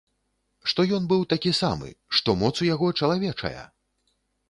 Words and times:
Што 0.73 0.85
ён 0.99 1.03
быў 1.11 1.27
такі 1.35 1.53
самы, 1.61 1.89
што 2.19 2.37
моц 2.43 2.53
у 2.61 2.71
яго 2.73 2.93
чалавечая! 2.99 3.63